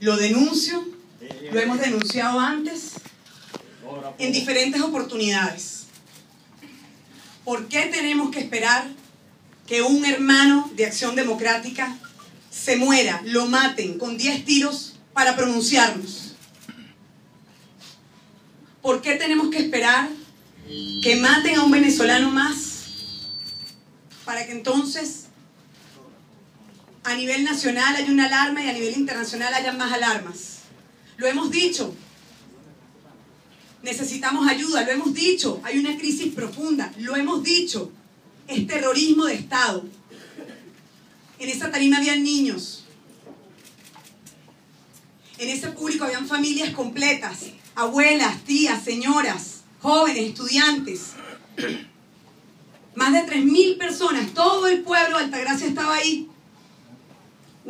Lo 0.00 0.16
denuncio, 0.16 0.82
lo 1.52 1.60
hemos 1.60 1.78
denunciado 1.78 2.40
antes, 2.40 2.92
en 4.18 4.32
diferentes 4.32 4.80
oportunidades. 4.80 5.84
¿Por 7.44 7.68
qué 7.68 7.82
tenemos 7.86 8.30
que 8.30 8.40
esperar 8.40 8.88
que 9.66 9.82
un 9.82 10.06
hermano 10.06 10.70
de 10.74 10.86
Acción 10.86 11.14
Democrática 11.16 11.98
se 12.50 12.76
muera, 12.76 13.20
lo 13.26 13.44
maten 13.46 13.98
con 13.98 14.16
10 14.16 14.46
tiros 14.46 14.94
para 15.12 15.36
pronunciarnos? 15.36 16.34
¿Por 18.80 19.02
qué 19.02 19.16
tenemos 19.16 19.50
que 19.50 19.58
esperar 19.58 20.08
que 21.02 21.16
maten 21.16 21.56
a 21.56 21.62
un 21.62 21.70
venezolano 21.70 22.30
más 22.30 22.84
para 24.24 24.46
que 24.46 24.52
entonces 24.52 25.26
a 27.10 27.16
nivel 27.16 27.42
nacional 27.42 27.96
haya 27.96 28.12
una 28.12 28.26
alarma 28.26 28.64
y 28.64 28.68
a 28.68 28.72
nivel 28.72 28.96
internacional 28.96 29.52
haya 29.52 29.72
más 29.72 29.92
alarmas? 29.92 30.58
Lo 31.16 31.26
hemos 31.26 31.50
dicho, 31.50 31.92
necesitamos 33.82 34.48
ayuda, 34.48 34.84
lo 34.84 34.92
hemos 34.92 35.12
dicho, 35.12 35.60
hay 35.64 35.78
una 35.78 35.98
crisis 35.98 36.32
profunda, 36.32 36.92
lo 36.98 37.16
hemos 37.16 37.42
dicho, 37.42 37.90
es 38.46 38.64
terrorismo 38.66 39.24
de 39.24 39.34
Estado. 39.34 39.84
En 41.40 41.48
esa 41.48 41.70
tarima 41.70 41.98
habían 41.98 42.22
niños, 42.22 42.84
en 45.38 45.48
ese 45.48 45.68
público 45.72 46.04
habían 46.04 46.28
familias 46.28 46.72
completas, 46.74 47.46
abuelas, 47.74 48.44
tías, 48.44 48.84
señoras, 48.84 49.62
jóvenes, 49.80 50.28
estudiantes. 50.28 51.14
Más 52.94 53.12
de 53.12 53.26
3.000 53.26 53.78
personas, 53.78 54.32
todo 54.32 54.68
el 54.68 54.82
pueblo 54.82 55.18
de 55.18 55.24
Altagracia 55.24 55.66
estaba 55.66 55.96
ahí. 55.96 56.29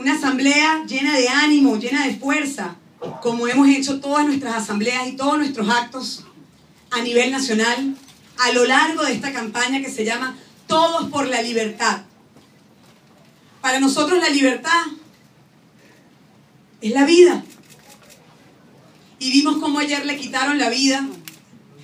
Una 0.01 0.15
asamblea 0.15 0.83
llena 0.87 1.15
de 1.15 1.29
ánimo, 1.29 1.77
llena 1.77 2.07
de 2.07 2.17
fuerza, 2.17 2.75
como 3.21 3.47
hemos 3.47 3.69
hecho 3.69 4.01
todas 4.01 4.25
nuestras 4.25 4.55
asambleas 4.55 5.07
y 5.07 5.13
todos 5.13 5.37
nuestros 5.37 5.69
actos 5.69 6.25
a 6.91 7.03
nivel 7.03 7.31
nacional, 7.31 7.95
a 8.39 8.53
lo 8.53 8.65
largo 8.65 9.03
de 9.03 9.13
esta 9.13 9.31
campaña 9.31 9.83
que 9.83 9.91
se 9.91 10.07
llama 10.07 10.39
Todos 10.67 11.11
por 11.11 11.29
la 11.29 11.43
Libertad. 11.43 12.01
Para 13.61 13.79
nosotros 13.79 14.19
la 14.21 14.31
libertad 14.31 14.87
es 16.81 16.93
la 16.93 17.05
vida. 17.05 17.45
Y 19.19 19.31
vimos 19.31 19.59
cómo 19.59 19.81
ayer 19.81 20.07
le 20.07 20.17
quitaron 20.17 20.57
la 20.57 20.71
vida 20.71 21.07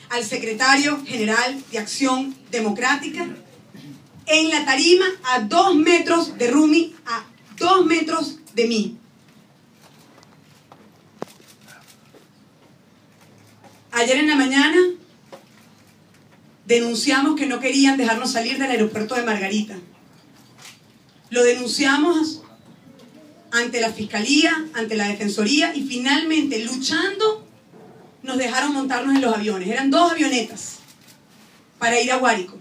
al 0.08 0.24
secretario 0.24 1.04
general 1.04 1.62
de 1.70 1.78
Acción 1.78 2.34
Democrática 2.50 3.28
en 4.24 4.48
la 4.48 4.64
tarima 4.64 5.04
a 5.24 5.40
dos 5.40 5.76
metros 5.76 6.38
de 6.38 6.50
Rumi, 6.50 6.94
a 7.04 7.35
dos 7.56 7.86
metros 7.86 8.38
de 8.54 8.66
mí. 8.66 8.98
Ayer 13.92 14.18
en 14.18 14.28
la 14.28 14.36
mañana 14.36 14.76
denunciamos 16.66 17.36
que 17.36 17.46
no 17.46 17.60
querían 17.60 17.96
dejarnos 17.96 18.32
salir 18.32 18.58
del 18.58 18.70
aeropuerto 18.70 19.14
de 19.14 19.22
Margarita. 19.22 19.76
Lo 21.30 21.42
denunciamos 21.42 22.42
ante 23.52 23.80
la 23.80 23.92
Fiscalía, 23.92 24.52
ante 24.74 24.96
la 24.96 25.08
Defensoría 25.08 25.74
y 25.74 25.82
finalmente 25.82 26.62
luchando 26.64 27.46
nos 28.22 28.36
dejaron 28.36 28.74
montarnos 28.74 29.14
en 29.14 29.22
los 29.22 29.34
aviones. 29.34 29.68
Eran 29.68 29.90
dos 29.90 30.12
avionetas 30.12 30.78
para 31.78 32.00
ir 32.00 32.10
a 32.12 32.16
Guárico. 32.16 32.58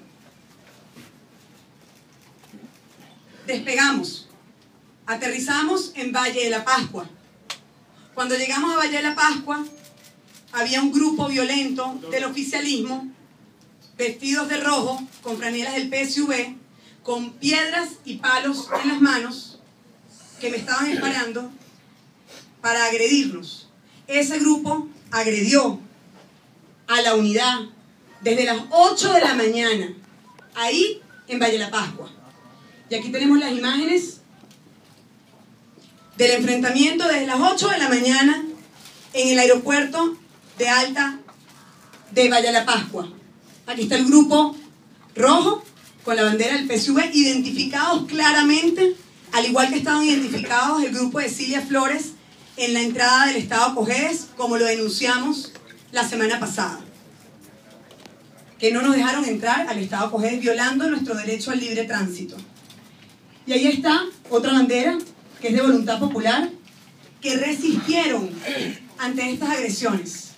Despegamos, 3.46 4.25
aterrizamos 5.06 5.92
en 5.96 6.12
Valle 6.12 6.44
de 6.44 6.50
la 6.50 6.64
Pascua. 6.64 7.08
Cuando 8.14 8.36
llegamos 8.36 8.74
a 8.74 8.78
Valle 8.78 8.98
de 8.98 9.04
la 9.04 9.16
Pascua, 9.16 9.64
había 10.52 10.82
un 10.82 10.92
grupo 10.92 11.28
violento 11.28 12.00
del 12.12 12.24
oficialismo, 12.24 13.12
vestidos 13.98 14.48
de 14.50 14.58
rojo, 14.58 15.02
con 15.22 15.38
franelas 15.38 15.76
del 15.76 15.90
PSV, 15.90 16.56
con 17.04 17.34
piedras 17.34 17.90
y 18.04 18.18
palos 18.18 18.70
en 18.82 18.90
las 18.90 19.02
manos, 19.02 19.60
que 20.40 20.50
me 20.50 20.58
estaban 20.58 20.90
disparando 20.90 21.52
para 22.62 22.86
agredirnos. 22.86 23.70
Ese 24.08 24.40
grupo 24.40 24.88
agredió 25.12 25.80
a 26.88 27.02
la 27.02 27.16
unidad 27.16 27.60
desde 28.22 28.46
las 28.46 28.58
8 28.70 29.14
de 29.14 29.22
la 29.22 29.34
mañana, 29.36 29.94
ahí 30.56 31.02
en 31.28 31.40
Valle 31.40 31.54
de 31.54 31.60
la 31.60 31.72
Pascua. 31.72 32.10
Y 32.90 32.96
aquí 32.96 33.12
tenemos 33.12 33.40
las 33.40 33.52
imágenes 33.52 34.15
del 36.18 36.32
enfrentamiento 36.32 37.08
desde 37.08 37.28
las 37.28 37.40
8 37.40 37.70
de 37.70 37.78
la 37.78 37.90
mañana 37.90 38.44
en 39.14 39.30
el 39.30 39.40
aeropuerto 39.40 40.18
de 40.58 40.70
Alta 40.70 41.20
de 42.12 42.30
Valle 42.30 42.62
Pascua. 42.66 43.10
Aquí 43.68 43.84
está 43.84 43.96
el 43.96 44.06
grupo 44.06 44.56
rojo 45.16 45.64
con 46.04 46.16
la 46.16 46.24
bandera 46.24 46.56
del 46.56 46.68
PSV, 46.68 47.12
identificados 47.14 48.06
claramente, 48.06 48.96
al 49.32 49.46
igual 49.46 49.70
que 49.70 49.80
estaban 49.80 50.04
identificados 50.04 50.84
el 50.84 50.94
grupo 50.94 51.20
de 51.20 51.30
Cilia 51.30 51.62
Flores 51.62 52.12
en 52.58 52.74
la 52.74 52.82
entrada 52.82 53.26
del 53.28 53.38
Estado 53.38 53.76
Cojedes, 53.76 54.28
como 54.38 54.58
lo 54.58 54.66
denunciamos 54.66 55.52
la 55.92 56.08
semana 56.08 56.40
pasada. 56.40 56.80
Que 58.60 58.72
no 58.72 58.82
nos 58.82 58.96
dejaron 58.96 59.26
entrar 59.26 59.68
al 59.68 59.80
Estado 59.80 60.12
Cojedes 60.12 60.40
violando 60.40 60.90
nuestro 60.90 61.16
derecho 61.16 61.52
al 61.52 61.60
libre 61.60 61.84
tránsito. 61.84 62.38
Y 63.48 63.54
ahí 63.54 63.68
está 63.68 64.04
otra 64.30 64.54
bandera, 64.54 64.98
que 65.46 65.50
es 65.50 65.58
de 65.58 65.62
voluntad 65.62 66.00
popular, 66.00 66.50
que 67.22 67.38
resistieron 67.38 68.32
ante 68.98 69.32
estas 69.32 69.50
agresiones. 69.52 70.32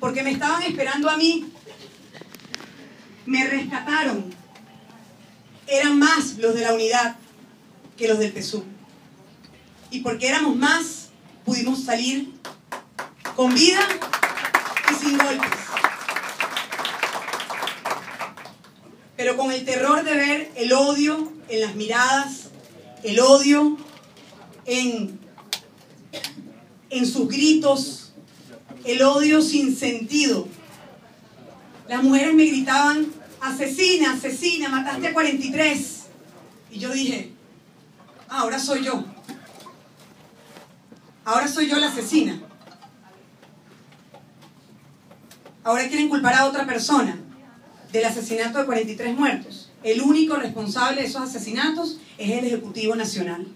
Porque 0.00 0.24
me 0.24 0.32
estaban 0.32 0.60
esperando 0.64 1.08
a 1.08 1.16
mí, 1.16 1.52
me 3.26 3.46
rescataron. 3.46 4.34
Eran 5.68 6.00
más 6.00 6.36
los 6.38 6.52
de 6.52 6.62
la 6.62 6.74
unidad 6.74 7.14
que 7.96 8.08
los 8.08 8.18
del 8.18 8.32
PSU. 8.32 8.64
Y 9.92 10.00
porque 10.00 10.26
éramos 10.26 10.56
más, 10.56 11.10
pudimos 11.44 11.84
salir 11.84 12.32
con 13.36 13.54
vida 13.54 13.86
y 14.90 14.94
sin 14.94 15.16
golpes. 15.16 15.60
Pero 19.16 19.36
con 19.36 19.52
el 19.52 19.64
terror 19.64 20.02
de 20.02 20.16
ver 20.16 20.52
el 20.56 20.72
odio 20.72 21.32
en 21.48 21.60
las 21.60 21.76
miradas, 21.76 22.48
el 23.04 23.20
odio 23.20 23.78
en, 24.66 25.18
en 26.90 27.06
sus 27.06 27.28
gritos, 27.28 28.12
el 28.84 29.02
odio 29.02 29.42
sin 29.42 29.76
sentido. 29.76 30.46
Las 31.88 32.02
mujeres 32.02 32.34
me 32.34 32.44
gritaban, 32.46 33.06
asesina, 33.40 34.12
asesina, 34.12 34.68
mataste 34.68 35.08
a 35.08 35.12
43. 35.12 36.02
Y 36.70 36.78
yo 36.78 36.92
dije, 36.92 37.32
ah, 38.28 38.40
ahora 38.40 38.58
soy 38.58 38.84
yo. 38.84 39.04
Ahora 41.24 41.48
soy 41.48 41.68
yo 41.68 41.76
la 41.76 41.88
asesina. 41.88 42.40
Ahora 45.62 45.88
quieren 45.88 46.10
culpar 46.10 46.34
a 46.34 46.46
otra 46.46 46.66
persona 46.66 47.18
del 47.90 48.04
asesinato 48.04 48.58
de 48.58 48.66
43 48.66 49.16
muertos. 49.16 49.70
El 49.82 50.02
único 50.02 50.36
responsable 50.36 51.02
de 51.02 51.06
esos 51.06 51.22
asesinatos 51.22 51.98
es 52.18 52.30
el 52.30 52.44
Ejecutivo 52.46 52.94
Nacional. 52.94 53.46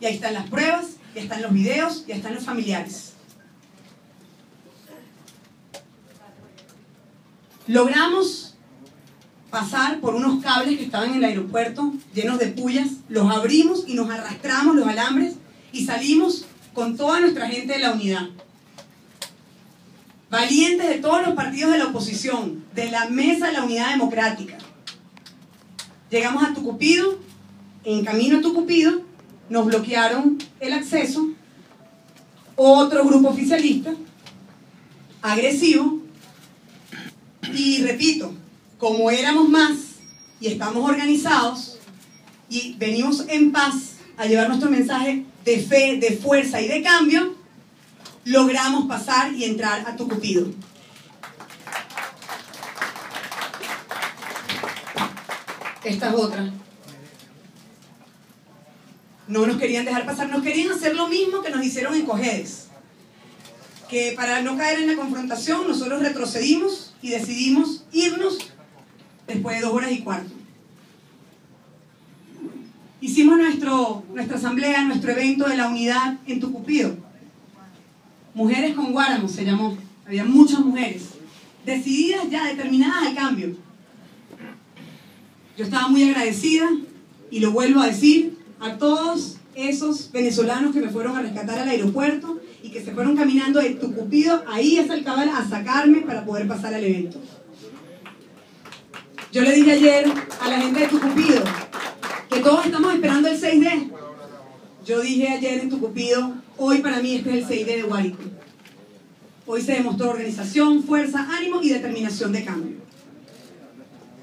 Y 0.00 0.06
ahí 0.06 0.14
están 0.14 0.34
las 0.34 0.48
pruebas, 0.48 0.96
ya 1.14 1.22
están 1.22 1.42
los 1.42 1.52
videos, 1.52 2.06
ya 2.06 2.16
están 2.16 2.34
los 2.34 2.44
familiares. 2.44 3.12
Logramos 7.66 8.54
pasar 9.50 10.00
por 10.00 10.14
unos 10.14 10.42
cables 10.42 10.76
que 10.76 10.84
estaban 10.84 11.10
en 11.10 11.16
el 11.16 11.24
aeropuerto 11.24 11.94
llenos 12.14 12.38
de 12.38 12.48
pullas, 12.48 12.88
los 13.08 13.34
abrimos 13.34 13.84
y 13.86 13.94
nos 13.94 14.10
arrastramos 14.10 14.76
los 14.76 14.86
alambres 14.86 15.36
y 15.72 15.86
salimos 15.86 16.44
con 16.74 16.96
toda 16.96 17.20
nuestra 17.20 17.48
gente 17.48 17.72
de 17.72 17.78
la 17.78 17.92
unidad. 17.92 18.28
Valientes 20.30 20.88
de 20.88 20.98
todos 20.98 21.26
los 21.26 21.34
partidos 21.34 21.72
de 21.72 21.78
la 21.78 21.86
oposición, 21.86 22.64
de 22.74 22.90
la 22.90 23.08
mesa 23.08 23.46
de 23.46 23.54
la 23.54 23.64
unidad 23.64 23.90
democrática. 23.90 24.58
Llegamos 26.10 26.44
a 26.44 26.52
Tucupido, 26.52 27.18
en 27.84 28.04
camino 28.04 28.38
a 28.38 28.42
Tucupido, 28.42 29.05
nos 29.48 29.66
bloquearon 29.66 30.38
el 30.60 30.72
acceso, 30.72 31.28
otro 32.56 33.04
grupo 33.04 33.28
oficialista, 33.28 33.94
agresivo, 35.22 36.00
y 37.52 37.82
repito, 37.82 38.32
como 38.78 39.10
éramos 39.10 39.48
más 39.48 39.76
y 40.40 40.48
estamos 40.48 40.88
organizados 40.88 41.78
y 42.48 42.74
venimos 42.74 43.24
en 43.28 43.52
paz 43.52 43.96
a 44.16 44.26
llevar 44.26 44.48
nuestro 44.48 44.70
mensaje 44.70 45.24
de 45.44 45.58
fe, 45.58 45.98
de 45.98 46.16
fuerza 46.16 46.60
y 46.60 46.68
de 46.68 46.82
cambio, 46.82 47.34
logramos 48.24 48.86
pasar 48.86 49.32
y 49.32 49.44
entrar 49.44 49.88
a 49.88 49.96
Tucupido. 49.96 50.48
Esta 55.84 56.08
es 56.08 56.14
otra. 56.14 56.50
No 59.28 59.46
nos 59.46 59.56
querían 59.56 59.84
dejar 59.84 60.06
pasar, 60.06 60.28
nos 60.28 60.42
querían 60.42 60.70
hacer 60.70 60.94
lo 60.94 61.08
mismo 61.08 61.42
que 61.42 61.50
nos 61.50 61.64
hicieron 61.64 61.94
en 61.94 62.06
Cojedes. 62.06 62.68
Que 63.88 64.12
para 64.16 64.42
no 64.42 64.56
caer 64.56 64.80
en 64.80 64.88
la 64.88 64.96
confrontación, 64.96 65.66
nosotros 65.66 66.00
retrocedimos 66.02 66.94
y 67.02 67.10
decidimos 67.10 67.84
irnos 67.92 68.38
después 69.26 69.56
de 69.56 69.62
dos 69.62 69.74
horas 69.74 69.92
y 69.92 70.00
cuarto. 70.00 70.32
Hicimos 73.00 73.36
nuestro, 73.36 74.04
nuestra 74.12 74.36
asamblea, 74.36 74.82
nuestro 74.84 75.12
evento 75.12 75.48
de 75.48 75.56
la 75.56 75.68
unidad 75.68 76.18
en 76.26 76.40
Tucupido. 76.40 76.96
Mujeres 78.34 78.74
con 78.74 78.92
Guáramo 78.92 79.28
se 79.28 79.44
llamó. 79.44 79.76
Había 80.06 80.24
muchas 80.24 80.60
mujeres, 80.60 81.02
decididas 81.64 82.30
ya, 82.30 82.46
determinadas 82.46 83.08
al 83.08 83.14
cambio. 83.14 83.56
Yo 85.56 85.64
estaba 85.64 85.88
muy 85.88 86.04
agradecida 86.04 86.68
y 87.30 87.40
lo 87.40 87.50
vuelvo 87.50 87.80
a 87.80 87.86
decir 87.86 88.35
a 88.60 88.76
todos 88.78 89.36
esos 89.54 90.12
venezolanos 90.12 90.74
que 90.74 90.80
me 90.80 90.90
fueron 90.90 91.16
a 91.16 91.22
rescatar 91.22 91.58
al 91.58 91.68
aeropuerto 91.68 92.40
y 92.62 92.70
que 92.70 92.84
se 92.84 92.92
fueron 92.92 93.16
caminando 93.16 93.60
de 93.60 93.70
Tucupido 93.70 94.44
ahí 94.46 94.78
hasta 94.78 94.94
el 94.94 95.04
cabal 95.04 95.30
a 95.30 95.48
sacarme 95.48 96.02
para 96.02 96.24
poder 96.24 96.46
pasar 96.46 96.74
al 96.74 96.84
evento. 96.84 97.18
Yo 99.32 99.42
le 99.42 99.52
dije 99.52 99.72
ayer 99.72 100.06
a 100.40 100.48
la 100.48 100.60
gente 100.60 100.80
de 100.80 100.88
Tucupido 100.88 101.42
que 102.30 102.40
todos 102.40 102.66
estamos 102.66 102.94
esperando 102.94 103.28
el 103.28 103.40
6D. 103.40 103.90
Yo 104.84 105.00
dije 105.00 105.28
ayer 105.28 105.60
en 105.60 105.70
Tucupido, 105.70 106.34
hoy 106.58 106.78
para 106.78 107.00
mí 107.00 107.16
este 107.16 107.38
es 107.38 107.50
el 107.50 107.58
6D 107.58 107.66
de 107.66 107.82
Guárico. 107.82 108.18
Hoy 109.46 109.62
se 109.62 109.72
demostró 109.72 110.10
organización, 110.10 110.82
fuerza, 110.82 111.26
ánimo 111.30 111.62
y 111.62 111.70
determinación 111.70 112.32
de 112.32 112.44
cambio. 112.44 112.76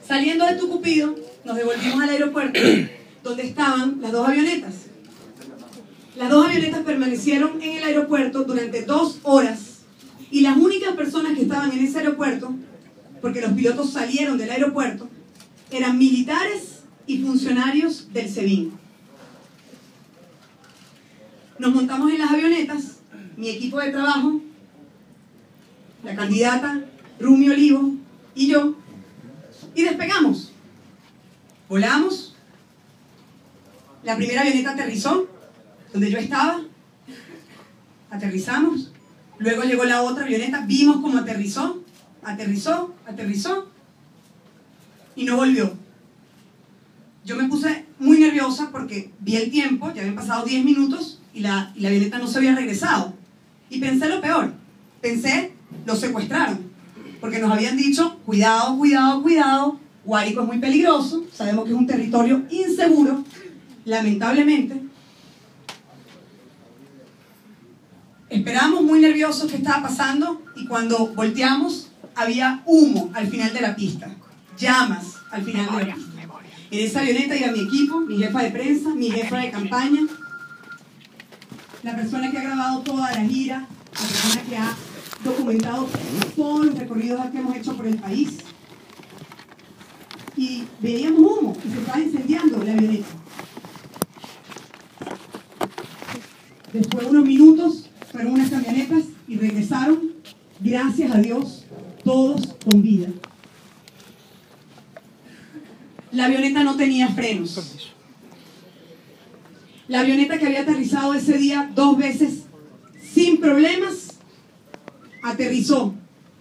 Saliendo 0.07 0.45
de 0.45 0.55
Tucupido, 0.55 1.15
nos 1.43 1.55
devolvimos 1.55 2.01
al 2.01 2.09
aeropuerto 2.09 2.59
donde 3.23 3.43
estaban 3.43 4.01
las 4.01 4.11
dos 4.11 4.27
avionetas. 4.27 4.73
Las 6.15 6.29
dos 6.29 6.45
avionetas 6.45 6.83
permanecieron 6.83 7.61
en 7.61 7.77
el 7.77 7.83
aeropuerto 7.83 8.43
durante 8.43 8.83
dos 8.83 9.19
horas 9.23 9.79
y 10.29 10.41
las 10.41 10.57
únicas 10.57 10.93
personas 10.95 11.33
que 11.33 11.43
estaban 11.43 11.71
en 11.71 11.79
ese 11.79 11.99
aeropuerto, 11.99 12.53
porque 13.21 13.41
los 13.41 13.53
pilotos 13.53 13.91
salieron 13.91 14.37
del 14.37 14.51
aeropuerto, 14.51 15.09
eran 15.71 15.97
militares 15.97 16.81
y 17.07 17.19
funcionarios 17.19 18.11
del 18.13 18.29
SEBIN. 18.29 18.73
Nos 21.57 21.73
montamos 21.73 22.11
en 22.11 22.19
las 22.19 22.31
avionetas, 22.31 22.99
mi 23.37 23.49
equipo 23.49 23.79
de 23.79 23.91
trabajo, 23.91 24.41
la 26.03 26.15
candidata 26.15 26.83
Rumi 27.19 27.49
Olivo 27.49 27.93
y 28.35 28.47
yo, 28.47 28.75
y 29.73 29.83
despegamos. 29.83 30.51
Volamos. 31.69 32.32
La 34.03 34.17
primera 34.17 34.41
avioneta 34.41 34.71
aterrizó, 34.71 35.27
donde 35.93 36.11
yo 36.11 36.17
estaba. 36.17 36.61
Aterrizamos. 38.09 38.91
Luego 39.39 39.63
llegó 39.63 39.85
la 39.85 40.01
otra 40.01 40.25
avioneta, 40.25 40.65
vimos 40.65 40.97
cómo 40.97 41.17
aterrizó, 41.17 41.81
aterrizó, 42.23 42.93
aterrizó 43.05 43.67
y 45.15 45.25
no 45.25 45.37
volvió. 45.37 45.73
Yo 47.25 47.35
me 47.37 47.47
puse 47.47 47.85
muy 47.99 48.19
nerviosa 48.19 48.69
porque 48.71 49.11
vi 49.19 49.37
el 49.37 49.49
tiempo, 49.49 49.91
ya 49.93 50.01
habían 50.01 50.15
pasado 50.15 50.45
10 50.45 50.65
minutos 50.65 51.19
y 51.33 51.39
la, 51.39 51.71
y 51.75 51.79
la 51.79 51.89
avioneta 51.89 52.19
no 52.19 52.27
se 52.27 52.37
había 52.37 52.55
regresado. 52.55 53.13
Y 53.69 53.79
pensé 53.79 54.09
lo 54.09 54.21
peor, 54.21 54.53
pensé, 55.01 55.53
lo 55.85 55.95
secuestraron, 55.95 56.59
porque 57.19 57.39
nos 57.39 57.51
habían 57.51 57.77
dicho, 57.77 58.17
cuidado, 58.25 58.77
cuidado, 58.77 59.23
cuidado, 59.23 59.79
Guárico 60.05 60.41
es 60.41 60.47
muy 60.47 60.59
peligroso, 60.59 61.23
sabemos 61.33 61.63
que 61.63 61.71
es 61.71 61.77
un 61.77 61.87
territorio 61.87 62.43
inseguro, 62.49 63.23
lamentablemente. 63.85 64.81
Esperamos 68.29 68.81
muy 68.81 68.99
nerviosos 68.99 69.51
qué 69.51 69.57
estaba 69.57 69.83
pasando 69.83 70.41
y 70.55 70.65
cuando 70.65 71.07
volteamos 71.13 71.89
había 72.15 72.63
humo 72.65 73.11
al 73.13 73.27
final 73.27 73.53
de 73.53 73.61
la 73.61 73.75
pista, 73.75 74.09
llamas 74.57 75.17
al 75.31 75.43
final 75.43 75.65
de 75.65 75.85
la 75.85 75.95
pista. 75.95 76.11
En 76.71 76.79
esa 76.79 77.01
avioneta 77.01 77.35
iba 77.35 77.51
mi 77.51 77.59
equipo, 77.61 77.99
mi 77.99 78.17
jefa 78.17 78.41
de 78.41 78.49
prensa, 78.49 78.89
mi 78.89 79.11
jefa 79.11 79.37
de 79.37 79.51
campaña, 79.51 80.01
la 81.83 81.95
persona 81.95 82.31
que 82.31 82.37
ha 82.39 82.43
grabado 82.43 82.79
toda 82.79 83.11
la 83.11 83.21
gira, 83.21 83.67
la 83.93 84.07
persona 84.07 84.41
que 84.49 84.57
ha 84.57 84.75
documentado 85.23 85.87
todos 86.35 86.65
los 86.65 86.79
recorridos 86.79 87.29
que 87.29 87.37
hemos 87.37 87.55
hecho 87.55 87.77
por 87.77 87.85
el 87.85 87.97
país. 87.97 88.37
Y 90.35 90.63
veíamos 90.81 91.19
humo 91.19 91.55
y 91.63 91.69
se 91.69 91.79
estaba 91.79 91.99
incendiando 91.99 92.63
la 92.63 92.73
avioneta. 92.73 93.22
Después 96.73 97.05
de 97.05 97.11
unos 97.11 97.25
minutos 97.25 97.89
fueron 98.11 98.33
unas 98.33 98.49
camionetas 98.49 99.03
y 99.27 99.37
regresaron, 99.37 100.11
gracias 100.59 101.11
a 101.11 101.19
Dios, 101.19 101.65
todos 102.03 102.55
con 102.65 102.81
vida. 102.81 103.09
La 106.11 106.25
avioneta 106.25 106.63
no 106.63 106.75
tenía 106.75 107.09
frenos. 107.09 107.93
La 109.87 109.99
avioneta 110.01 110.37
que 110.39 110.47
había 110.47 110.61
aterrizado 110.61 111.13
ese 111.13 111.37
día 111.37 111.71
dos 111.75 111.97
veces 111.97 112.43
sin 113.13 113.39
problemas, 113.39 114.17
aterrizó 115.21 115.93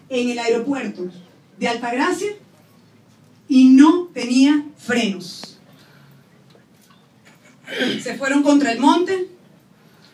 en 0.08 0.30
el 0.30 0.38
aeropuerto 0.38 1.10
de 1.58 1.68
Altagracia 1.68 2.32
y 3.48 3.66
no 3.70 4.08
tenía 4.14 4.64
frenos. 4.76 5.58
Se 8.02 8.16
fueron 8.16 8.42
contra 8.42 8.72
el 8.72 8.80
monte, 8.80 9.28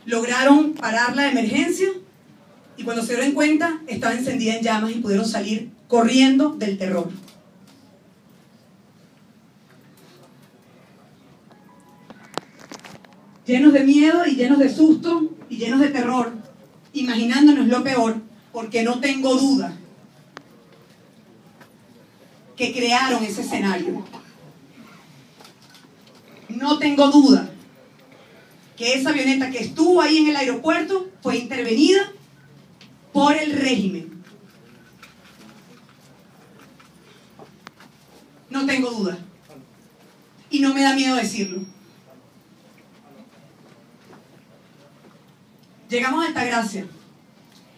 lograron 0.09 0.73
parar 0.73 1.15
la 1.15 1.31
emergencia 1.31 1.89
y 2.79 2.83
cuando 2.83 3.03
se 3.03 3.15
dieron 3.15 3.35
cuenta 3.35 3.83
estaba 3.87 4.15
encendida 4.15 4.55
en 4.55 4.63
llamas 4.63 4.93
y 4.93 5.01
pudieron 5.01 5.29
salir 5.29 5.71
corriendo 5.87 6.49
del 6.51 6.79
terror. 6.79 7.11
Llenos 13.45 13.75
de 13.75 13.85
miedo 13.85 14.27
y 14.27 14.35
llenos 14.35 14.59
de 14.59 14.75
susto 14.75 15.37
y 15.51 15.59
llenos 15.59 15.81
de 15.81 15.89
terror, 15.89 16.33
imaginándonos 16.95 17.67
lo 17.67 17.85
peor, 17.85 18.17
porque 18.51 18.83
no 18.83 19.01
tengo 19.01 19.35
duda 19.35 19.77
que 22.57 22.73
crearon 22.73 23.23
ese 23.25 23.43
escenario. 23.43 24.05
No 26.49 26.79
tengo 26.79 27.11
duda 27.11 27.51
que 28.79 28.95
esa 28.95 29.11
avioneta 29.11 29.51
que 29.51 29.59
estuvo 29.59 30.01
ahí 30.01 30.19
en 30.19 30.29
el 30.29 30.37
aeropuerto 30.37 31.11
fue 31.21 31.37
intervenida 31.37 32.12
por 33.12 33.37
el 33.37 33.52
régimen. 33.52 34.23
No 38.49 38.64
tengo 38.67 38.91
duda. 38.91 39.19
Y 40.49 40.61
no 40.61 40.73
me 40.73 40.83
da 40.83 40.95
miedo 40.95 41.17
decirlo. 41.17 41.62
Llegamos 45.91 46.25
a 46.25 46.29
Altagracia. 46.29 46.87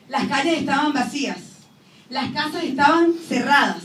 Las 0.08 0.28
calles 0.28 0.58
estaban 0.58 0.92
vacías. 0.92 1.38
Las 2.10 2.30
casas 2.32 2.62
estaban 2.64 3.14
cerradas. 3.14 3.84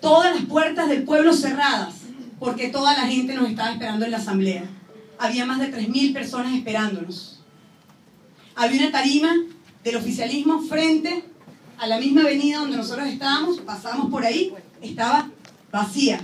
Todas 0.00 0.34
las 0.34 0.46
puertas 0.46 0.88
del 0.88 1.04
pueblo 1.04 1.34
cerradas. 1.34 1.96
Porque 2.38 2.68
toda 2.68 2.94
la 2.94 3.06
gente 3.06 3.34
nos 3.34 3.50
estaba 3.50 3.72
esperando 3.72 4.06
en 4.06 4.10
la 4.10 4.18
asamblea. 4.18 4.64
Había 5.18 5.46
más 5.46 5.58
de 5.58 5.72
3.000 5.72 6.12
personas 6.12 6.54
esperándonos. 6.54 7.40
Había 8.54 8.82
una 8.82 8.92
tarima 8.92 9.34
del 9.84 9.96
oficialismo 9.96 10.62
frente 10.62 11.24
a 11.78 11.86
la 11.86 11.98
misma 11.98 12.22
avenida 12.22 12.58
donde 12.58 12.76
nosotros 12.76 13.06
estábamos. 13.06 13.60
Pasamos 13.60 14.10
por 14.10 14.24
ahí. 14.24 14.52
Estaba 14.80 15.30
vacía. 15.70 16.20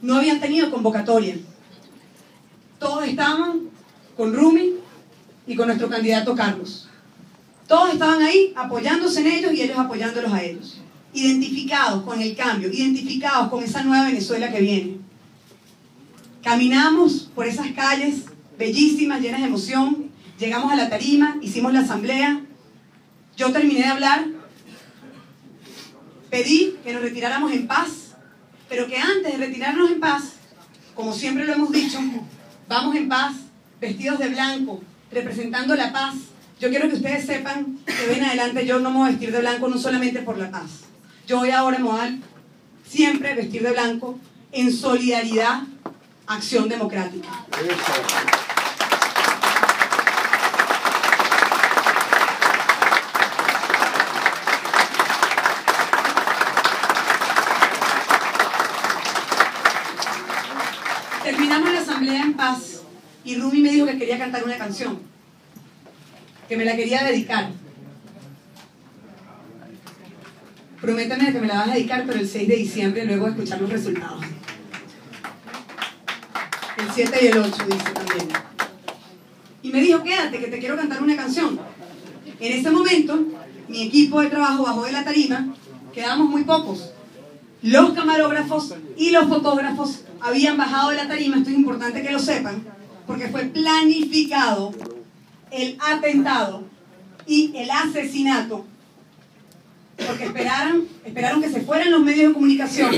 No 0.00 0.16
habían 0.16 0.40
tenido 0.40 0.70
convocatoria. 0.70 1.36
Todos 2.78 3.06
estaban 3.06 3.70
con 4.16 4.34
Rumi 4.34 4.74
y 5.46 5.56
con 5.56 5.68
nuestro 5.68 5.88
candidato 5.88 6.34
Carlos. 6.34 6.88
Todos 7.66 7.92
estaban 7.92 8.22
ahí 8.22 8.52
apoyándose 8.56 9.20
en 9.20 9.26
ellos 9.28 9.52
y 9.54 9.62
ellos 9.62 9.78
apoyándolos 9.78 10.32
a 10.32 10.42
ellos. 10.42 10.78
Identificados 11.14 12.02
con 12.02 12.20
el 12.20 12.34
cambio, 12.36 12.70
identificados 12.70 13.48
con 13.48 13.62
esa 13.62 13.82
nueva 13.84 14.06
Venezuela 14.06 14.50
que 14.50 14.60
viene. 14.60 15.01
Caminamos 16.42 17.30
por 17.34 17.46
esas 17.46 17.68
calles 17.68 18.24
bellísimas, 18.58 19.20
llenas 19.20 19.40
de 19.40 19.46
emoción. 19.46 20.10
Llegamos 20.38 20.72
a 20.72 20.76
la 20.76 20.90
tarima, 20.90 21.36
hicimos 21.40 21.72
la 21.72 21.80
asamblea. 21.80 22.40
Yo 23.36 23.52
terminé 23.52 23.80
de 23.80 23.86
hablar. 23.86 24.26
Pedí 26.30 26.76
que 26.82 26.92
nos 26.92 27.02
retiráramos 27.02 27.52
en 27.52 27.66
paz, 27.66 28.14
pero 28.68 28.88
que 28.88 28.96
antes 28.96 29.38
de 29.38 29.46
retirarnos 29.46 29.90
en 29.90 30.00
paz, 30.00 30.32
como 30.94 31.12
siempre 31.12 31.44
lo 31.44 31.52
hemos 31.52 31.70
dicho, 31.70 31.98
vamos 32.68 32.96
en 32.96 33.08
paz, 33.08 33.34
vestidos 33.80 34.18
de 34.18 34.30
blanco, 34.30 34.82
representando 35.12 35.76
la 35.76 35.92
paz. 35.92 36.14
Yo 36.58 36.70
quiero 36.70 36.88
que 36.88 36.96
ustedes 36.96 37.26
sepan 37.26 37.78
que 37.84 38.06
de 38.06 38.16
en 38.16 38.24
adelante 38.24 38.66
yo 38.66 38.80
no 38.80 38.90
me 38.90 38.98
voy 38.98 39.08
a 39.08 39.10
vestir 39.10 39.30
de 39.30 39.40
blanco 39.40 39.68
no 39.68 39.78
solamente 39.78 40.22
por 40.22 40.38
la 40.38 40.50
paz. 40.50 40.70
Yo 41.28 41.38
voy 41.38 41.50
ahora 41.50 41.78
a 41.78 42.10
siempre 42.88 43.34
vestir 43.34 43.62
de 43.62 43.72
blanco 43.72 44.18
en 44.52 44.72
solidaridad 44.72 45.62
Acción 46.26 46.68
Democrática. 46.68 47.28
Terminamos 61.24 61.72
la 61.72 61.80
asamblea 61.80 62.22
en 62.22 62.34
paz 62.34 62.82
y 63.24 63.36
Rumi 63.36 63.60
me 63.60 63.70
dijo 63.70 63.86
que 63.86 63.98
quería 63.98 64.18
cantar 64.18 64.44
una 64.44 64.56
canción, 64.56 65.00
que 66.48 66.56
me 66.56 66.64
la 66.64 66.76
quería 66.76 67.04
dedicar. 67.04 67.50
Prométeme 70.80 71.32
que 71.32 71.40
me 71.40 71.46
la 71.46 71.54
vas 71.54 71.68
a 71.68 71.74
dedicar, 71.74 72.04
pero 72.06 72.18
el 72.18 72.28
6 72.28 72.48
de 72.48 72.56
diciembre, 72.56 73.04
luego 73.04 73.26
de 73.26 73.32
escuchar 73.32 73.60
los 73.60 73.70
resultados. 73.70 74.31
El 76.96 77.08
7 77.08 77.18
y 77.22 77.26
el 77.28 77.38
8, 77.38 77.50
dice 77.70 77.90
también. 77.92 78.28
Y 79.62 79.68
me 79.70 79.80
dijo, 79.80 80.02
quédate, 80.02 80.38
que 80.38 80.48
te 80.48 80.58
quiero 80.58 80.76
cantar 80.76 81.02
una 81.02 81.16
canción. 81.16 81.58
En 82.38 82.52
ese 82.52 82.70
momento, 82.70 83.18
mi 83.68 83.82
equipo 83.82 84.20
de 84.20 84.28
trabajo 84.28 84.64
bajó 84.64 84.84
de 84.84 84.92
la 84.92 85.02
tarima, 85.02 85.54
quedamos 85.94 86.28
muy 86.28 86.44
pocos. 86.44 86.90
Los 87.62 87.92
camarógrafos 87.92 88.74
y 88.98 89.10
los 89.10 89.26
fotógrafos 89.26 90.02
habían 90.20 90.58
bajado 90.58 90.90
de 90.90 90.96
la 90.96 91.08
tarima, 91.08 91.38
esto 91.38 91.50
es 91.50 91.56
importante 91.56 92.02
que 92.02 92.10
lo 92.10 92.18
sepan, 92.18 92.62
porque 93.06 93.28
fue 93.28 93.44
planificado 93.44 94.74
el 95.50 95.78
atentado 95.80 96.64
y 97.26 97.52
el 97.56 97.70
asesinato 97.70 98.66
porque 100.06 100.24
esperaron, 100.24 100.88
esperaron 101.04 101.40
que 101.40 101.48
se 101.48 101.60
fueran 101.60 101.90
los 101.90 102.02
medios 102.02 102.28
de 102.28 102.34
comunicación, 102.34 102.94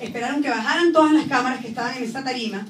esperaron 0.00 0.42
que 0.42 0.50
bajaran 0.50 0.92
todas 0.92 1.12
las 1.12 1.26
cámaras 1.26 1.60
que 1.60 1.68
estaban 1.68 1.96
en 1.96 2.04
esa 2.04 2.24
tarima, 2.24 2.66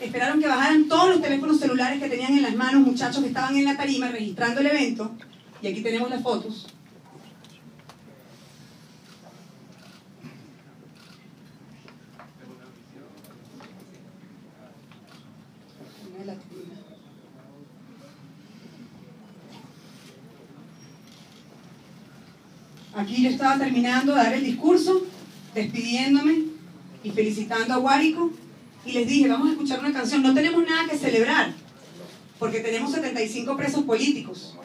esperaron 0.00 0.40
que 0.40 0.46
bajaran 0.46 0.88
todos 0.88 1.10
los 1.10 1.22
teléfonos 1.22 1.58
celulares 1.58 2.00
que 2.00 2.08
tenían 2.08 2.34
en 2.34 2.42
las 2.42 2.54
manos 2.54 2.86
muchachos 2.86 3.22
que 3.22 3.28
estaban 3.28 3.56
en 3.56 3.64
la 3.64 3.76
tarima 3.76 4.08
registrando 4.08 4.60
el 4.60 4.66
evento, 4.66 5.16
y 5.62 5.68
aquí 5.68 5.82
tenemos 5.82 6.10
las 6.10 6.22
fotos. 6.22 6.66
Aquí 22.94 23.22
yo 23.22 23.28
estaba 23.28 23.58
terminando 23.58 24.14
de 24.14 24.22
dar 24.22 24.32
el 24.32 24.42
discurso, 24.42 25.02
despidiéndome 25.54 26.44
y 27.04 27.10
felicitando 27.10 27.74
a 27.74 27.76
Guárico. 27.76 28.30
Y 28.86 28.92
les 28.92 29.06
dije, 29.06 29.28
vamos 29.28 29.48
a 29.48 29.52
escuchar 29.52 29.80
una 29.80 29.92
canción. 29.92 30.22
No 30.22 30.32
tenemos 30.32 30.64
nada 30.66 30.88
que 30.88 30.96
celebrar, 30.96 31.52
porque 32.38 32.60
tenemos 32.60 32.92
75 32.92 33.56
presos 33.56 33.84
políticos. 33.84 34.56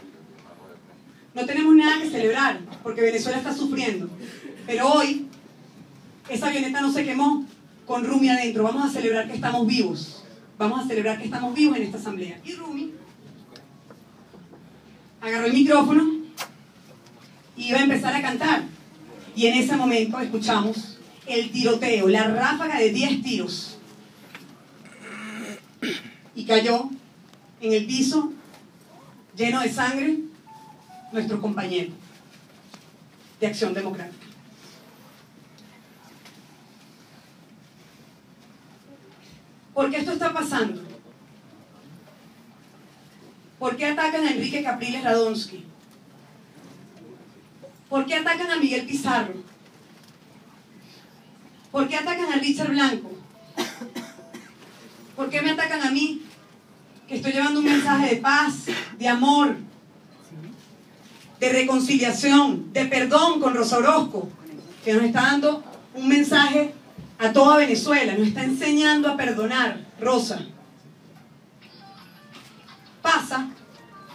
No 1.33 1.45
tenemos 1.45 1.75
nada 1.75 2.01
que 2.01 2.09
celebrar, 2.09 2.59
porque 2.83 3.01
Venezuela 3.01 3.37
está 3.37 3.53
sufriendo. 3.53 4.09
Pero 4.67 4.87
hoy, 4.89 5.27
esa 6.29 6.47
avioneta 6.47 6.81
no 6.81 6.91
se 6.91 7.03
quemó 7.03 7.45
con 7.85 8.05
Rumi 8.05 8.29
adentro. 8.29 8.63
Vamos 8.63 8.85
a 8.85 8.89
celebrar 8.89 9.27
que 9.27 9.35
estamos 9.35 9.65
vivos. 9.65 10.23
Vamos 10.57 10.85
a 10.85 10.87
celebrar 10.87 11.17
que 11.17 11.25
estamos 11.25 11.55
vivos 11.55 11.77
en 11.77 11.83
esta 11.83 11.97
asamblea. 11.97 12.39
Y 12.45 12.53
Rumi 12.53 12.91
agarró 15.21 15.45
el 15.45 15.53
micrófono 15.53 16.21
iba 17.67 17.79
a 17.79 17.83
empezar 17.83 18.15
a 18.15 18.21
cantar. 18.21 18.63
Y 19.35 19.47
en 19.47 19.55
ese 19.55 19.75
momento 19.75 20.19
escuchamos 20.19 20.97
el 21.25 21.51
tiroteo, 21.51 22.07
la 22.09 22.25
ráfaga 22.25 22.79
de 22.79 22.91
10 22.91 23.23
tiros. 23.23 23.70
Y 26.41 26.45
cayó 26.45 26.89
en 27.61 27.71
el 27.71 27.85
piso, 27.85 28.33
lleno 29.35 29.61
de 29.61 29.71
sangre, 29.71 30.17
nuestro 31.11 31.39
compañero 31.39 31.93
de 33.39 33.45
Acción 33.45 33.75
Democrática. 33.75 34.25
¿Por 39.75 39.91
qué 39.91 39.97
esto 39.97 40.13
está 40.13 40.33
pasando? 40.33 40.81
¿Por 43.59 43.77
qué 43.77 43.85
atacan 43.85 44.25
a 44.25 44.31
Enrique 44.31 44.63
Capriles 44.63 45.03
Radonsky? 45.03 45.63
¿Por 47.87 48.07
qué 48.07 48.15
atacan 48.15 48.49
a 48.49 48.57
Miguel 48.57 48.87
Pizarro? 48.87 49.35
¿Por 51.71 51.87
qué 51.87 51.97
atacan 51.97 52.33
a 52.33 52.37
Richard 52.37 52.71
Blanco? 52.71 53.11
¿Por 55.15 55.29
qué 55.29 55.43
me 55.43 55.51
atacan 55.51 55.83
a 55.83 55.91
mí? 55.91 56.23
Que 57.11 57.17
estoy 57.17 57.33
llevando 57.33 57.59
un 57.59 57.65
mensaje 57.65 58.15
de 58.15 58.21
paz, 58.21 58.67
de 58.97 59.05
amor, 59.09 59.57
de 61.41 61.49
reconciliación, 61.49 62.71
de 62.71 62.85
perdón 62.85 63.41
con 63.41 63.53
Rosa 63.53 63.79
Orozco, 63.79 64.29
que 64.85 64.93
nos 64.93 65.03
está 65.03 65.23
dando 65.23 65.61
un 65.93 66.07
mensaje 66.07 66.73
a 67.19 67.33
toda 67.33 67.57
Venezuela, 67.57 68.13
nos 68.13 68.29
está 68.29 68.45
enseñando 68.45 69.09
a 69.09 69.17
perdonar, 69.17 69.85
Rosa. 69.99 70.45
Pasa 73.01 73.49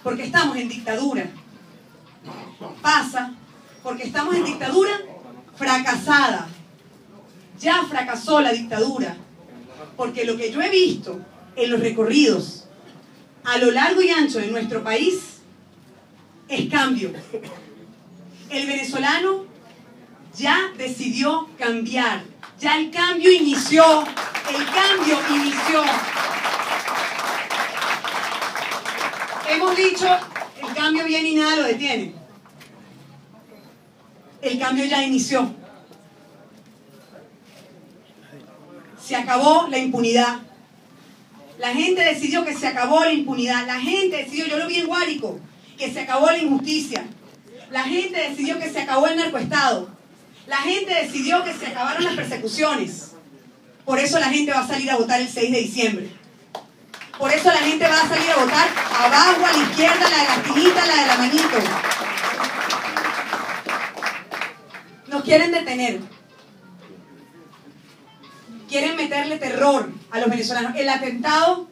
porque 0.02 0.22
estamos 0.22 0.56
en 0.56 0.66
dictadura. 0.70 1.28
Pasa 2.80 3.34
porque 3.82 4.04
estamos 4.04 4.36
en 4.36 4.44
dictadura 4.46 4.92
fracasada. 5.54 6.48
Ya 7.60 7.84
fracasó 7.84 8.40
la 8.40 8.52
dictadura, 8.52 9.18
porque 9.98 10.24
lo 10.24 10.38
que 10.38 10.50
yo 10.50 10.62
he 10.62 10.70
visto 10.70 11.20
en 11.56 11.70
los 11.70 11.80
recorridos 11.80 12.65
a 13.46 13.58
lo 13.58 13.70
largo 13.70 14.02
y 14.02 14.10
ancho 14.10 14.38
de 14.38 14.48
nuestro 14.48 14.82
país 14.84 15.38
es 16.48 16.70
cambio. 16.70 17.12
El 18.50 18.66
venezolano 18.66 19.46
ya 20.36 20.70
decidió 20.76 21.48
cambiar, 21.58 22.22
ya 22.60 22.78
el 22.78 22.90
cambio 22.90 23.32
inició, 23.32 23.82
el 24.02 24.66
cambio 24.66 25.18
inició. 25.30 25.82
Hemos 29.48 29.76
dicho, 29.76 30.08
el 30.62 30.74
cambio 30.74 31.04
viene 31.06 31.28
y 31.30 31.34
nada 31.36 31.56
lo 31.56 31.62
detiene 31.64 32.26
el 34.46 34.58
cambio 34.58 34.84
ya 34.84 35.04
inició. 35.04 35.50
Se 39.02 39.16
acabó 39.16 39.68
la 39.68 39.78
impunidad. 39.78 40.40
La 41.58 41.72
gente 41.72 42.04
decidió 42.04 42.44
que 42.44 42.54
se 42.54 42.66
acabó 42.66 43.04
la 43.04 43.12
impunidad. 43.12 43.66
La 43.66 43.80
gente 43.80 44.16
decidió, 44.16 44.46
yo 44.46 44.58
lo 44.58 44.66
vi 44.66 44.80
en 44.80 44.86
Guárico, 44.86 45.40
que 45.78 45.92
se 45.92 46.00
acabó 46.00 46.26
la 46.26 46.38
injusticia. 46.38 47.04
La 47.70 47.82
gente 47.84 48.28
decidió 48.28 48.58
que 48.58 48.70
se 48.70 48.80
acabó 48.80 49.06
el 49.06 49.16
narcoestado. 49.16 49.90
La 50.46 50.58
gente 50.58 50.94
decidió 50.94 51.42
que 51.44 51.52
se 51.52 51.66
acabaron 51.66 52.04
las 52.04 52.14
persecuciones. 52.14 53.12
Por 53.84 53.98
eso 53.98 54.18
la 54.18 54.28
gente 54.28 54.52
va 54.52 54.60
a 54.60 54.68
salir 54.68 54.90
a 54.90 54.96
votar 54.96 55.20
el 55.20 55.28
6 55.28 55.50
de 55.50 55.58
diciembre. 55.60 56.08
Por 57.18 57.32
eso 57.32 57.50
la 57.50 57.60
gente 57.60 57.86
va 57.86 58.02
a 58.02 58.08
salir 58.08 58.30
a 58.30 58.36
votar 58.36 58.68
abajo, 58.94 59.46
a 59.46 59.52
la 59.52 59.62
izquierda, 59.62 60.10
la 60.10 60.18
de 60.18 60.25
la 60.25 60.34
espinita, 60.34 60.86
la 60.86 60.96
de 60.96 61.06
la 61.06 61.16
manito. 61.16 61.96
quieren 65.26 65.50
detener. 65.50 66.15
Quieren 68.78 68.95
meterle 68.95 69.38
terror 69.38 69.90
a 70.11 70.21
los 70.21 70.28
venezolanos. 70.28 70.76
El 70.76 70.90
atentado, 70.90 71.66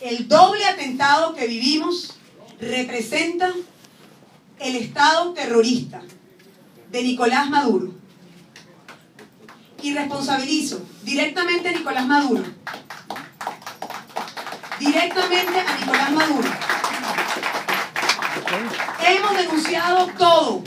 el 0.00 0.28
doble 0.28 0.64
atentado 0.64 1.34
que 1.34 1.48
vivimos 1.48 2.14
representa 2.60 3.52
el 4.60 4.76
Estado 4.76 5.32
terrorista 5.32 6.00
de 6.92 7.02
Nicolás 7.02 7.50
Maduro. 7.50 7.92
Y 9.82 9.92
responsabilizo 9.94 10.80
directamente 11.02 11.70
a 11.70 11.72
Nicolás 11.72 12.06
Maduro. 12.06 12.44
Directamente 14.78 15.58
a 15.58 15.76
Nicolás 15.80 16.12
Maduro. 16.12 16.48
Hemos 19.08 19.36
denunciado 19.36 20.06
todo 20.16 20.62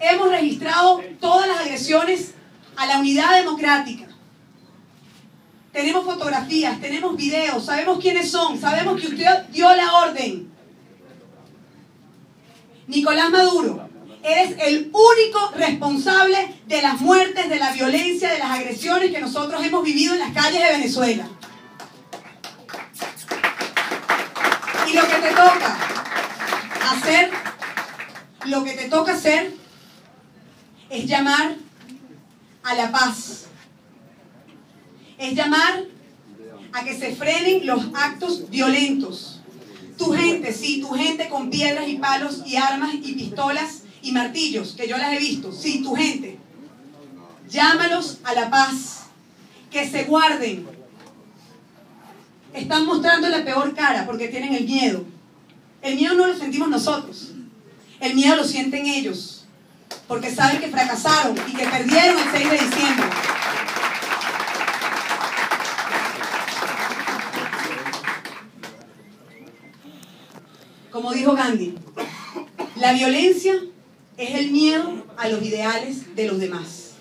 hemos 0.00 0.28
registrado 0.30 1.00
todas 1.20 1.48
las 1.48 1.60
agresiones 1.60 2.34
a 2.76 2.86
la 2.86 2.98
unidad 2.98 3.36
democrática. 3.36 4.06
Tenemos 5.72 6.04
fotografías, 6.04 6.80
tenemos 6.80 7.16
videos, 7.16 7.64
sabemos 7.64 7.98
quiénes 7.98 8.30
son, 8.30 8.58
sabemos 8.58 9.00
que 9.00 9.08
usted 9.08 9.46
dio 9.50 9.74
la 9.74 9.92
orden. 9.92 10.50
Nicolás 12.86 13.30
Maduro, 13.30 13.88
eres 14.22 14.56
el 14.58 14.90
único 14.92 15.50
responsable 15.54 16.54
de 16.66 16.82
las 16.82 17.00
muertes, 17.00 17.48
de 17.48 17.58
la 17.58 17.72
violencia, 17.72 18.30
de 18.30 18.38
las 18.38 18.50
agresiones 18.50 19.10
que 19.10 19.20
nosotros 19.20 19.64
hemos 19.64 19.84
vivido 19.84 20.14
en 20.14 20.20
las 20.20 20.32
calles 20.32 20.62
de 20.62 20.72
Venezuela. 20.72 21.28
Y 24.88 24.92
lo 24.94 25.02
que 25.02 25.14
te 25.14 25.30
toca 25.30 25.78
hacer, 26.90 27.30
lo 28.46 28.64
que 28.64 28.72
te 28.72 28.88
toca 28.88 29.12
hacer 29.12 29.52
es 30.88 31.06
llamar 31.06 31.65
a 32.66 32.74
la 32.74 32.90
paz. 32.90 33.46
es 35.18 35.34
llamar 35.34 35.84
a 36.72 36.84
que 36.84 36.98
se 36.98 37.14
frenen 37.14 37.64
los 37.64 37.86
actos 37.94 38.50
violentos. 38.50 39.40
Tu 39.96 40.12
gente, 40.12 40.52
sí, 40.52 40.80
tu 40.80 40.90
gente 40.90 41.28
con 41.28 41.48
piedras 41.48 41.88
y 41.88 41.96
palos 41.96 42.42
y 42.44 42.56
armas 42.56 42.92
y 42.94 43.12
pistolas 43.12 43.84
y 44.02 44.12
martillos, 44.12 44.72
que 44.72 44.88
yo 44.88 44.98
las 44.98 45.12
he 45.12 45.18
visto, 45.18 45.52
sí, 45.52 45.80
tu 45.82 45.94
gente. 45.94 46.38
Llámalos 47.48 48.18
a 48.24 48.34
la 48.34 48.50
paz, 48.50 49.04
que 49.70 49.88
se 49.88 50.04
guarden. 50.04 50.66
Están 52.52 52.84
mostrando 52.84 53.28
la 53.28 53.44
peor 53.44 53.74
cara 53.74 54.04
porque 54.06 54.28
tienen 54.28 54.54
el 54.54 54.64
miedo. 54.64 55.04
El 55.82 55.94
miedo 55.94 56.14
no 56.14 56.26
lo 56.26 56.36
sentimos 56.36 56.68
nosotros, 56.68 57.30
el 58.00 58.14
miedo 58.14 58.34
lo 58.34 58.44
sienten 58.44 58.86
ellos, 58.86 59.45
porque 60.08 60.34
saben 60.34 60.60
que 60.60 60.68
fracasaron 60.68 61.36
y 61.48 61.52
que 61.52 61.66
perdieron 61.66 62.18
el 62.18 62.30
6 62.32 62.50
de 62.50 62.58
diciembre. 62.58 63.06
Como 70.90 71.12
dijo 71.12 71.34
Gandhi, 71.34 71.74
la 72.76 72.92
violencia 72.92 73.54
es 74.16 74.34
el 74.34 74.50
miedo 74.50 75.06
a 75.16 75.28
los 75.28 75.42
ideales 75.42 76.14
de 76.16 76.26
los 76.26 76.38
demás. 76.38 76.92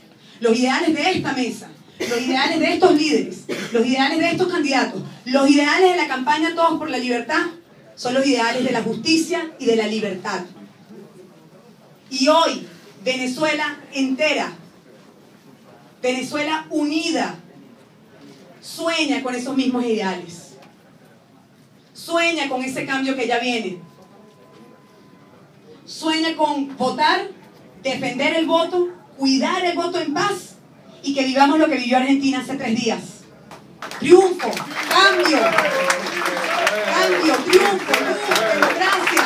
Los 0.42 0.58
ideales 0.58 0.94
de 0.94 1.12
esta 1.12 1.32
mesa, 1.32 1.70
los 2.00 2.22
ideales 2.22 2.60
de 2.60 2.74
estos 2.74 2.94
líderes, 2.94 3.44
los 3.72 3.86
ideales 3.86 4.20
de 4.20 4.30
estos 4.32 4.52
candidatos, 4.52 5.02
los 5.26 5.50
ideales 5.50 5.92
de 5.92 5.98
la 5.98 6.08
campaña 6.08 6.54
Todos 6.56 6.78
por 6.78 6.90
la 6.90 6.98
Libertad 6.98 7.42
son 7.96 8.16
los 8.16 8.26
ideales 8.28 8.66
de 8.66 8.72
la 8.72 8.84
justicia 8.84 9.52
y 9.60 9.66
de 9.66 9.78
la 9.78 9.88
libertad. 9.88 10.42
Y 12.10 12.28
hoy, 12.28 12.68
Venezuela 13.06 13.78
entera, 13.94 14.52
Venezuela 16.02 16.66
unida, 16.72 17.36
sueña 18.62 19.22
con 19.22 19.36
esos 19.36 19.56
mismos 19.56 19.86
ideales. 19.86 20.56
Sueña 21.94 22.50
con 22.50 22.64
ese 22.64 22.84
cambio 22.84 23.16
que 23.16 23.28
ya 23.28 23.38
viene. 23.38 23.78
Sueña 25.86 26.36
con 26.36 26.76
votar, 26.78 27.30
defender 27.84 28.38
el 28.38 28.48
voto, 28.48 28.90
cuidar 29.18 29.64
el 29.64 29.78
voto 29.78 30.00
en 30.00 30.12
paz 30.12 30.56
y 31.04 31.14
que 31.14 31.26
vivamos 31.26 31.60
lo 31.60 31.68
que 31.68 31.78
vivió 31.78 31.98
Argentina 31.98 32.40
hace 32.40 32.56
tres 32.56 32.76
días. 32.76 33.02
Triunfo, 34.00 34.50
cambio, 34.90 35.40
cambio, 36.92 37.36
triunfo, 37.36 37.94
luz, 38.04 38.20
democracia. 38.52 39.25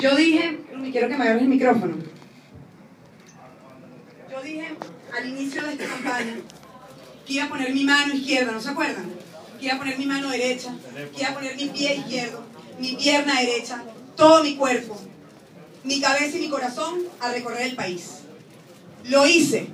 Yo 0.00 0.14
dije, 0.14 0.60
quiero 0.92 1.08
que 1.08 1.16
me 1.16 1.24
agarres 1.24 1.42
el 1.42 1.48
micrófono. 1.48 1.96
Yo 4.30 4.42
dije 4.42 4.76
al 5.16 5.28
inicio 5.28 5.62
de 5.64 5.72
esta 5.72 5.86
campaña 5.86 6.34
que 7.26 7.32
iba 7.32 7.44
a 7.44 7.48
poner 7.48 7.74
mi 7.74 7.84
mano 7.84 8.14
izquierda, 8.14 8.52
¿no 8.52 8.60
se 8.60 8.70
acuerdan? 8.70 9.10
Que 9.58 9.66
iba 9.66 9.74
a 9.74 9.78
poner 9.78 9.98
mi 9.98 10.06
mano 10.06 10.30
derecha, 10.30 10.72
que 11.14 11.20
iba 11.20 11.30
a 11.30 11.34
poner 11.34 11.56
mi 11.56 11.66
pie 11.66 11.96
izquierdo, 11.96 12.44
mi 12.78 12.94
pierna 12.94 13.40
derecha, 13.40 13.82
todo 14.16 14.44
mi 14.44 14.54
cuerpo, 14.54 15.00
mi 15.82 16.00
cabeza 16.00 16.36
y 16.36 16.40
mi 16.42 16.48
corazón 16.48 17.00
a 17.20 17.32
recorrer 17.32 17.62
el 17.62 17.74
país. 17.74 18.20
Lo 19.04 19.26
hice 19.26 19.68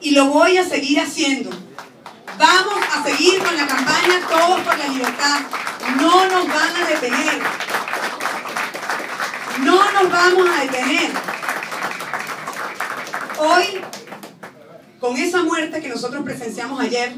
y 0.00 0.12
lo 0.12 0.26
voy 0.26 0.58
a 0.58 0.64
seguir 0.64 1.00
haciendo. 1.00 1.50
Vamos 2.38 2.84
a 2.94 3.02
seguir 3.02 3.42
con 3.42 3.56
la 3.56 3.66
campaña 3.66 4.20
Todos 4.28 4.60
por 4.60 4.78
la 4.78 4.88
Libertad. 4.88 5.40
No 5.96 6.28
nos 6.28 6.46
van 6.46 6.76
a 6.76 6.88
detener. 6.88 7.42
No 9.62 9.92
nos 9.92 10.10
vamos 10.10 10.48
a 10.50 10.62
detener. 10.62 11.10
Hoy 13.38 13.64
con 15.00 15.16
esa 15.16 15.42
muerte 15.42 15.80
que 15.80 15.88
nosotros 15.88 16.22
presenciamos 16.24 16.80
ayer, 16.80 17.12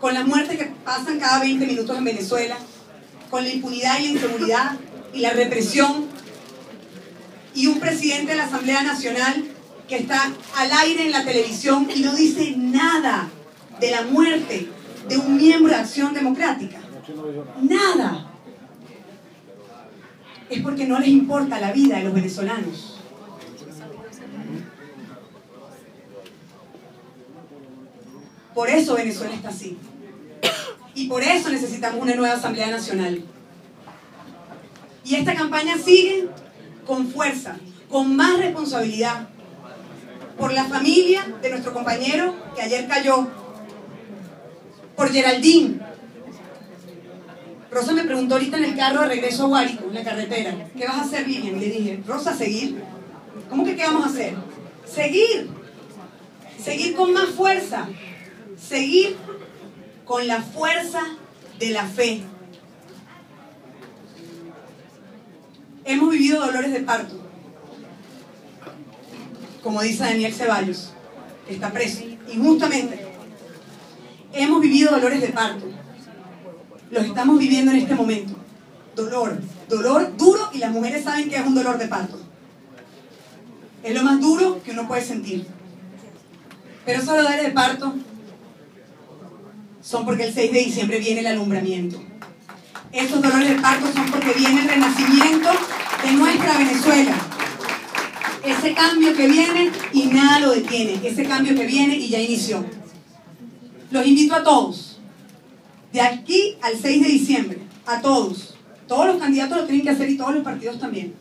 con 0.00 0.14
las 0.14 0.26
muertes 0.26 0.58
que 0.58 0.64
pasan 0.84 1.18
cada 1.18 1.40
20 1.40 1.66
minutos 1.66 1.96
en 1.96 2.04
Venezuela, 2.04 2.56
con 3.30 3.42
la 3.44 3.50
impunidad 3.50 3.98
y 3.98 4.02
la 4.02 4.08
inseguridad 4.08 4.76
y 5.12 5.20
la 5.20 5.30
represión, 5.30 6.06
y 7.54 7.68
un 7.68 7.78
presidente 7.80 8.32
de 8.32 8.38
la 8.38 8.44
Asamblea 8.44 8.82
Nacional 8.82 9.44
que 9.88 9.96
está 9.96 10.32
al 10.56 10.72
aire 10.72 11.04
en 11.04 11.12
la 11.12 11.24
televisión 11.24 11.88
y 11.94 12.00
no 12.00 12.14
dice 12.14 12.54
nada 12.56 13.28
de 13.80 13.90
la 13.90 14.02
muerte 14.02 14.68
de 15.08 15.18
un 15.18 15.36
miembro 15.36 15.72
de 15.72 15.78
Acción 15.78 16.14
Democrática. 16.14 16.78
Nada. 17.62 18.23
Es 20.54 20.62
porque 20.62 20.86
no 20.86 21.00
les 21.00 21.08
importa 21.08 21.60
la 21.60 21.72
vida 21.72 21.96
de 21.98 22.04
los 22.04 22.14
venezolanos. 22.14 23.00
Por 28.54 28.70
eso 28.70 28.94
Venezuela 28.94 29.34
está 29.34 29.48
así. 29.48 29.76
Y 30.94 31.08
por 31.08 31.24
eso 31.24 31.48
necesitamos 31.48 32.00
una 32.00 32.14
nueva 32.14 32.36
Asamblea 32.36 32.70
Nacional. 32.70 33.24
Y 35.04 35.16
esta 35.16 35.34
campaña 35.34 35.76
sigue 35.76 36.28
con 36.86 37.08
fuerza, 37.08 37.56
con 37.90 38.14
más 38.14 38.38
responsabilidad, 38.38 39.28
por 40.38 40.52
la 40.52 40.66
familia 40.66 41.26
de 41.42 41.50
nuestro 41.50 41.72
compañero 41.72 42.32
que 42.54 42.62
ayer 42.62 42.86
cayó, 42.86 43.26
por 44.94 45.10
Geraldine. 45.10 45.93
Rosa 47.74 47.92
me 47.92 48.04
preguntó 48.04 48.36
ahorita 48.36 48.56
en 48.58 48.64
el 48.66 48.76
carro 48.76 49.00
de 49.00 49.08
regreso 49.08 49.44
a 49.44 49.48
Guárico, 49.48 49.86
en 49.88 49.94
la 49.94 50.04
carretera, 50.04 50.54
¿qué 50.78 50.86
vas 50.86 50.96
a 50.96 51.02
hacer, 51.02 51.26
Lilian? 51.26 51.58
Le 51.58 51.66
dije, 51.66 52.00
Rosa, 52.06 52.32
seguir. 52.32 52.80
¿Cómo 53.50 53.64
que 53.64 53.74
qué 53.74 53.82
vamos 53.82 54.04
a 54.04 54.10
hacer? 54.10 54.36
Seguir. 54.86 55.50
Seguir 56.62 56.94
con 56.94 57.12
más 57.12 57.30
fuerza, 57.30 57.88
seguir 58.56 59.16
con 60.04 60.26
la 60.28 60.40
fuerza 60.40 61.00
de 61.58 61.70
la 61.70 61.84
fe. 61.84 62.22
Hemos 65.84 66.10
vivido 66.10 66.46
dolores 66.46 66.72
de 66.72 66.80
parto, 66.80 67.20
como 69.64 69.82
dice 69.82 70.04
Daniel 70.04 70.32
Ceballos, 70.32 70.92
que 71.46 71.54
está 71.54 71.72
preso, 71.72 72.04
injustamente. 72.32 73.04
Hemos 74.32 74.60
vivido 74.60 74.92
dolores 74.92 75.20
de 75.20 75.28
parto. 75.28 75.83
Los 76.90 77.04
estamos 77.04 77.38
viviendo 77.38 77.72
en 77.72 77.78
este 77.78 77.94
momento. 77.94 78.34
Dolor, 78.94 79.40
dolor 79.68 80.16
duro 80.16 80.50
y 80.52 80.58
las 80.58 80.70
mujeres 80.70 81.04
saben 81.04 81.28
que 81.28 81.36
es 81.36 81.46
un 81.46 81.54
dolor 81.54 81.78
de 81.78 81.88
parto. 81.88 82.18
Es 83.82 83.94
lo 83.94 84.02
más 84.02 84.20
duro 84.20 84.62
que 84.62 84.70
uno 84.70 84.86
puede 84.86 85.02
sentir. 85.02 85.46
Pero 86.84 87.00
esos 87.00 87.16
dolores 87.16 87.42
de 87.42 87.50
parto 87.50 87.94
son 89.82 90.04
porque 90.04 90.24
el 90.24 90.34
6 90.34 90.52
de 90.52 90.58
diciembre 90.60 90.98
viene 90.98 91.20
el 91.20 91.26
alumbramiento. 91.26 92.02
Esos 92.92 93.20
dolores 93.20 93.48
de 93.48 93.60
parto 93.60 93.92
son 93.92 94.06
porque 94.10 94.32
viene 94.32 94.62
el 94.62 94.68
renacimiento 94.68 95.50
de 96.04 96.12
nuestra 96.12 96.58
Venezuela. 96.58 97.14
Ese 98.44 98.74
cambio 98.74 99.14
que 99.14 99.26
viene 99.26 99.70
y 99.92 100.06
nada 100.06 100.40
lo 100.40 100.52
detiene. 100.52 101.00
Ese 101.02 101.24
cambio 101.24 101.54
que 101.54 101.66
viene 101.66 101.96
y 101.96 102.08
ya 102.08 102.20
inició. 102.20 102.64
Los 103.90 104.06
invito 104.06 104.34
a 104.34 104.42
todos, 104.42 104.93
de 105.94 106.00
aquí 106.00 106.58
al 106.60 106.76
6 106.76 107.02
de 107.02 107.08
diciembre, 107.08 107.58
a 107.86 108.00
todos. 108.00 108.56
Todos 108.88 109.06
los 109.06 109.16
candidatos 109.18 109.58
lo 109.58 109.64
tienen 109.64 109.84
que 109.84 109.90
hacer 109.90 110.10
y 110.10 110.16
todos 110.16 110.34
los 110.34 110.42
partidos 110.42 110.80
también. 110.80 111.14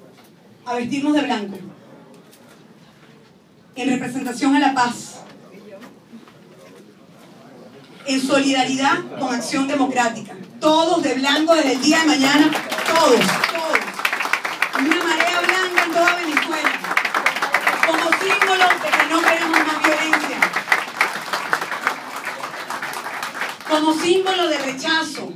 A 0.66 0.74
vestirnos 0.74 1.14
de 1.14 1.22
blanco. 1.22 1.58
En 3.76 3.90
representación 3.90 4.56
a 4.56 4.60
la 4.60 4.74
paz 4.74 5.20
en 8.06 8.20
solidaridad 8.20 8.98
con 9.20 9.34
Acción 9.34 9.68
Democrática. 9.68 10.34
Todos 10.60 11.04
de 11.04 11.14
blanco 11.14 11.54
desde 11.54 11.74
el 11.74 11.82
día 11.82 12.00
de 12.00 12.06
mañana, 12.06 12.52
todos, 12.88 13.20
todos. 13.20 13.80
Una 14.80 15.04
marea 15.04 15.40
blanca 15.40 15.84
en 15.86 15.92
toda 15.92 16.16
Venezuela, 16.16 16.72
como 17.86 18.04
símbolo 18.18 18.66
de 18.82 18.90
que 18.90 19.14
no 19.14 19.22
queremos 19.22 19.60
más 19.68 19.84
violencia, 19.84 20.40
símbolo 23.92 24.48
de 24.48 24.60
rechazo 24.60 25.34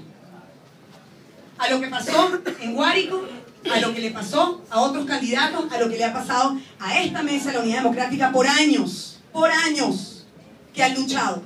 a 1.58 1.70
lo 1.70 1.82
que 1.82 1.88
pasó 1.88 2.40
en 2.62 2.76
Guárico, 2.76 3.24
a 3.74 3.80
lo 3.80 3.94
que 3.96 4.02
le 4.02 4.12
pasó 4.12 4.62
a 4.70 4.80
otros 4.80 5.06
candidatos, 5.06 5.72
a 5.72 5.80
lo 5.80 5.90
que 5.90 5.98
le 5.98 6.06
ha 6.06 6.14
pasado 6.14 6.56
a 6.80 7.00
esta 7.00 7.24
mesa 7.24 7.50
de 7.50 7.56
la 7.56 7.64
Unidad 7.64 7.78
Democrática 7.80 8.32
por 8.32 8.46
años, 8.48 9.20
por 9.34 9.50
años 9.50 10.28
que 10.74 10.84
han 10.84 10.94
luchado 10.94 11.42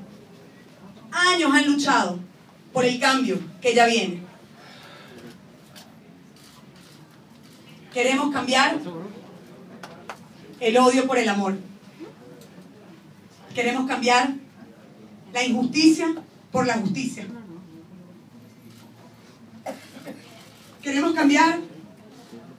años 1.12 1.52
han 1.54 1.66
luchado 1.66 2.20
por 2.74 2.86
el 2.86 3.00
cambio 3.00 3.40
que 3.62 3.76
ya 3.76 3.86
viene. 3.86 4.22
Queremos 7.94 8.34
cambiar 8.34 8.80
el 10.60 10.78
odio 10.78 11.06
por 11.06 11.18
el 11.18 11.28
amor. 11.28 11.58
Queremos 13.54 13.88
cambiar 13.88 14.34
la 15.34 15.44
injusticia 15.44 16.16
por 16.52 16.68
la 16.68 16.76
justicia. 16.76 17.26
Queremos 20.82 21.14
cambiar 21.14 21.60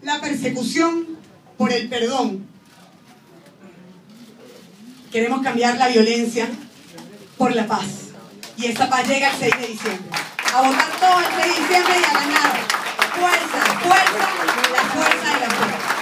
la 0.03 0.21
persecución 0.21 1.07
por 1.59 1.73
el 1.73 1.89
perdón. 1.89 2.47
Queremos 5.11 5.43
cambiar 5.43 5.77
la 5.77 5.89
violencia 5.89 6.49
por 7.37 7.55
la 7.55 7.67
paz. 7.67 7.87
Y 8.57 8.67
esa 8.67 8.89
paz 8.89 9.07
llega 9.09 9.31
el 9.31 9.39
6 9.39 9.61
de 9.61 9.67
diciembre. 9.67 10.11
A 10.55 10.63
votar 10.63 10.91
todo 11.01 11.19
el 11.19 11.27
6 11.27 11.37
de 11.39 11.61
diciembre 11.61 11.95
y 12.01 12.05
a 12.05 12.13
ganar. 12.13 12.53
Fuerza, 13.19 13.61
fuerza, 13.83 14.29
la 14.73 14.83
fuerza 14.91 15.37
y 15.37 15.41
la 15.41 15.51
fuerza. 15.51 15.93